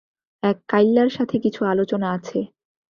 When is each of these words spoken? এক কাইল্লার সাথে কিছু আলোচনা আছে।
এক 0.43 0.57
কাইল্লার 0.67 1.09
সাথে 1.09 1.35
কিছু 1.39 1.61
আলোচনা 1.65 2.07
আছে। 2.11 2.39